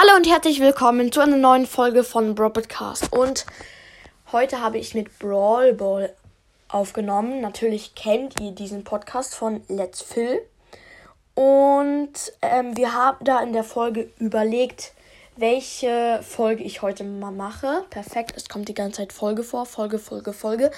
[0.00, 3.12] Hallo und herzlich willkommen zu einer neuen Folge von Broadcast.
[3.12, 3.44] Und
[4.30, 6.14] heute habe ich mit Brawl Ball
[6.68, 7.40] aufgenommen.
[7.40, 10.40] Natürlich kennt ihr diesen Podcast von Let's Fill.
[11.34, 14.92] Und ähm, wir haben da in der Folge überlegt,
[15.34, 17.84] welche Folge ich heute mal mache.
[17.90, 20.70] Perfekt, es kommt die ganze Zeit Folge vor, Folge, Folge, Folge.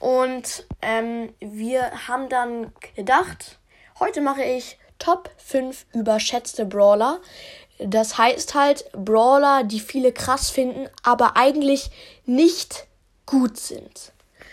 [0.00, 3.60] Und ähm, wir haben dann gedacht,
[4.00, 7.20] heute mache ich Top 5 überschätzte Brawler.
[7.78, 11.90] Das heißt halt Brawler, die viele krass finden, aber eigentlich
[12.24, 12.86] nicht
[13.26, 14.12] gut sind.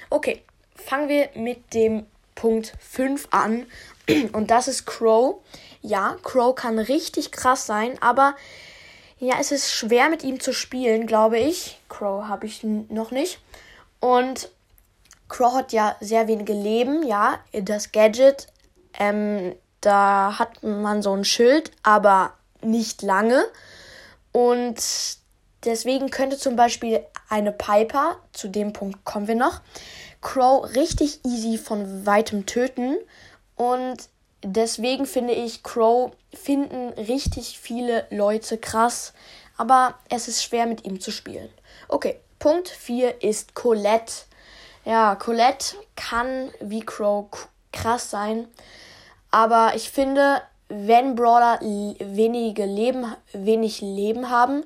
[0.09, 0.41] Okay,
[0.75, 3.67] fangen wir mit dem Punkt 5 an.
[4.33, 5.41] Und das ist Crow.
[5.81, 8.35] Ja, Crow kann richtig krass sein, aber
[9.19, 11.79] ja, es ist schwer mit ihm zu spielen, glaube ich.
[11.89, 13.39] Crow habe ich noch nicht.
[13.99, 14.49] Und
[15.29, 17.39] Crow hat ja sehr wenige Leben, ja.
[17.53, 18.47] Das Gadget,
[18.99, 23.43] ähm, da hat man so ein Schild, aber nicht lange.
[24.31, 24.77] Und
[25.65, 29.61] deswegen könnte zum Beispiel eine Piper, zu dem Punkt kommen wir noch,
[30.21, 32.97] Crow richtig easy von weitem töten.
[33.55, 33.97] Und
[34.43, 39.13] deswegen finde ich, Crow finden richtig viele Leute krass.
[39.57, 41.49] Aber es ist schwer mit ihm zu spielen.
[41.87, 44.13] Okay, Punkt 4 ist Colette.
[44.85, 47.27] Ja, Colette kann wie Crow
[47.71, 48.47] krass sein.
[49.29, 50.41] Aber ich finde,
[50.71, 54.63] wenn Brawler wenige Leben, wenig Leben haben,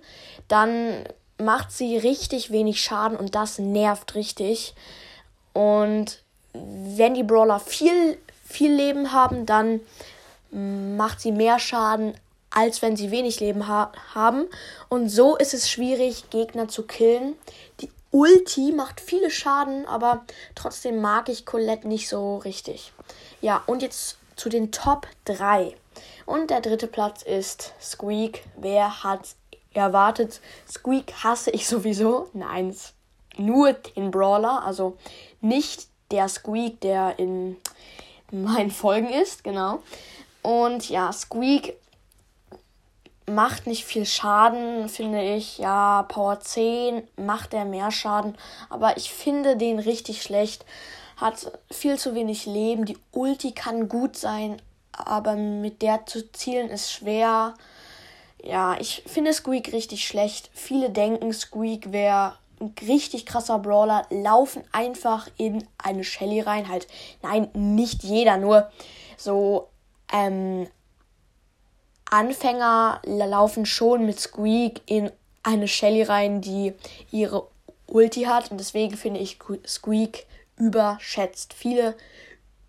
[0.48, 1.03] dann
[1.38, 4.76] macht sie richtig wenig Schaden und das nervt richtig.
[5.53, 6.22] Und
[6.53, 9.81] wenn die Brawler viel, viel Leben haben, dann
[10.52, 12.14] macht sie mehr Schaden,
[12.52, 14.45] als wenn sie wenig Leben ha haben.
[14.88, 17.36] Und so ist es schwierig, Gegner zu killen.
[17.81, 22.94] Die Ulti macht viele Schaden, aber trotzdem mag ich Colette nicht so richtig.
[23.42, 25.76] Ja, und jetzt zu den Top 3.
[26.25, 28.43] Und der dritte Platz ist Squeak.
[28.57, 29.35] Wer hat
[29.73, 30.41] erwartet?
[30.67, 32.29] Squeak hasse ich sowieso.
[32.33, 32.75] Nein,
[33.37, 34.63] nur den Brawler.
[34.63, 34.97] Also
[35.41, 37.58] nicht der Squeak, der in
[38.31, 39.43] meinen Folgen ist.
[39.43, 39.81] Genau.
[40.42, 41.75] Und ja, Squeak
[43.27, 45.58] macht nicht viel Schaden, finde ich.
[45.58, 48.37] Ja, Power 10 macht er mehr Schaden.
[48.70, 50.65] Aber ich finde den richtig schlecht.
[51.17, 52.86] Hat viel zu wenig Leben.
[52.86, 54.61] Die Ulti kann gut sein,
[54.98, 57.54] aber mit der zu zielen ist schwer.
[58.44, 60.50] Ja, ich finde Squeak richtig schlecht.
[60.54, 66.70] Viele denken, Squeak wäre ein richtig krasser Brawler, laufen einfach in eine Shelly rein.
[66.70, 66.88] Halt,
[67.22, 68.72] nein, nicht jeder, nur
[69.17, 69.70] so
[70.14, 70.67] ähm,
[72.10, 75.12] Anfänger laufen schon mit Squeak in
[75.44, 76.73] eine Shelly rein, die
[77.12, 77.48] ihre
[77.88, 78.52] Ulti hat.
[78.52, 80.26] Und deswegen finde ich Squeak
[80.58, 81.54] überschätzt.
[81.54, 81.95] Viele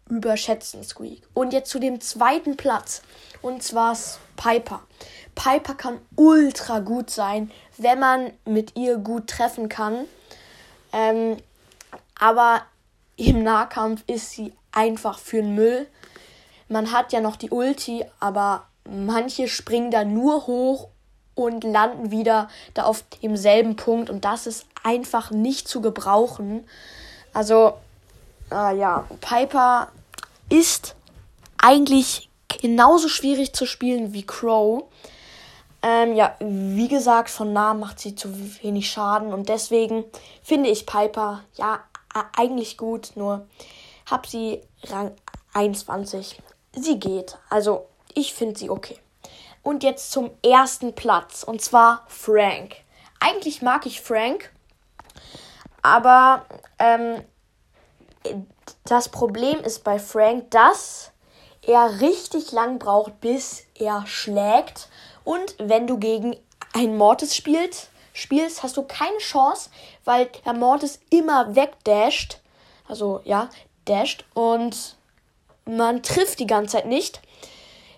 [0.08, 1.22] überschätzen Squeak.
[1.34, 3.02] Und jetzt zu dem zweiten Platz.
[3.42, 3.96] Und zwar
[4.36, 4.82] Piper.
[5.34, 10.06] Piper kann ultra gut sein, wenn man mit ihr gut treffen kann.
[10.92, 11.36] Ähm,
[12.18, 12.62] aber
[13.16, 15.86] im Nahkampf ist sie einfach für den Müll.
[16.68, 20.88] Man hat ja noch die Ulti, aber manche springen da nur hoch
[21.34, 26.66] und landen wieder da auf demselben Punkt und das ist einfach nicht zu gebrauchen.
[27.32, 27.74] Also,
[28.50, 29.88] äh, ja, Piper
[30.48, 30.94] ist
[31.58, 32.28] eigentlich
[32.60, 34.84] genauso schwierig zu spielen wie Crow.
[35.82, 40.04] Ähm, ja, wie gesagt, von nah macht sie zu wenig Schaden und deswegen
[40.42, 41.80] finde ich Piper ja
[42.36, 43.46] eigentlich gut, nur
[44.10, 45.12] hab sie Rang
[45.52, 46.40] 21.
[46.72, 48.98] Sie geht, also ich finde sie okay.
[49.62, 52.76] Und jetzt zum ersten Platz und zwar Frank.
[53.20, 54.52] Eigentlich mag ich Frank,
[55.82, 56.46] aber
[56.78, 57.22] ähm,
[58.84, 61.12] das Problem ist bei Frank, dass
[61.62, 64.88] er richtig lang braucht, bis er schlägt.
[65.24, 66.36] Und wenn du gegen
[66.72, 69.70] einen Mortis spielst, spielst, hast du keine Chance,
[70.04, 72.38] weil der Mortis immer wegdasht.
[72.88, 73.48] Also ja,
[73.84, 74.96] dasht und
[75.64, 77.20] man trifft die ganze Zeit nicht.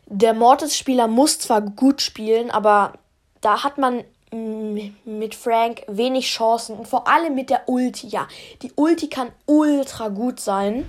[0.06, 2.94] Der Mortis-Spieler muss zwar gut spielen, aber
[3.42, 8.08] da hat man mit Frank wenig Chancen und vor allem mit der Ulti.
[8.08, 8.28] Ja,
[8.62, 10.88] die Ulti kann ultra gut sein,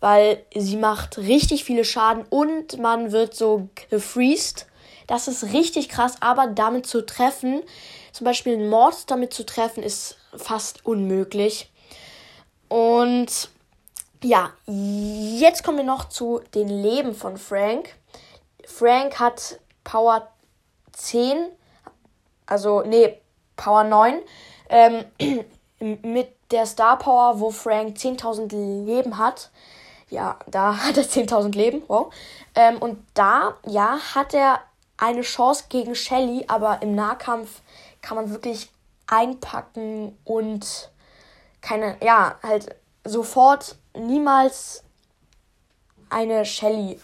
[0.00, 4.66] weil sie macht richtig viele Schaden und man wird so gefreezed.
[5.06, 7.62] Das ist richtig krass, aber damit zu treffen,
[8.12, 11.70] zum Beispiel einen Mord damit zu treffen, ist fast unmöglich.
[12.68, 13.50] Und
[14.22, 17.96] ja, jetzt kommen wir noch zu den Leben von Frank.
[18.64, 20.28] Frank hat Power
[20.92, 21.46] 10
[22.50, 23.18] also nee,
[23.56, 24.20] Power 9,
[24.68, 25.04] ähm,
[26.02, 29.50] mit der Star Power, wo Frank 10.000 Leben hat.
[30.10, 32.12] Ja, da hat er 10.000 Leben, wow.
[32.54, 34.60] Ähm, und da, ja, hat er
[34.96, 37.62] eine Chance gegen Shelly, aber im Nahkampf
[38.02, 38.70] kann man wirklich
[39.06, 40.90] einpacken und
[41.60, 42.74] keine, ja, halt
[43.04, 44.84] sofort niemals
[46.10, 47.00] eine Shelly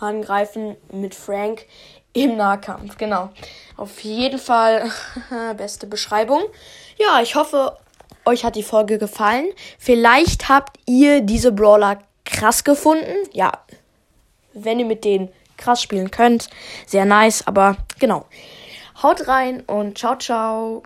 [0.00, 1.66] angreifen mit Frank
[2.12, 2.96] im Nahkampf.
[2.98, 3.30] Genau.
[3.76, 4.90] Auf jeden Fall
[5.56, 6.42] beste Beschreibung.
[6.98, 7.76] Ja, ich hoffe,
[8.24, 9.46] euch hat die Folge gefallen.
[9.78, 13.28] Vielleicht habt ihr diese Brawler krass gefunden.
[13.32, 13.52] Ja,
[14.52, 16.48] wenn ihr mit denen krass spielen könnt.
[16.86, 18.26] Sehr nice, aber genau.
[19.02, 20.82] Haut rein und ciao, ciao.